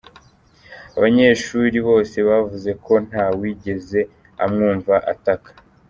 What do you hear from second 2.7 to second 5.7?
ko nta wigeze amwumva ataka.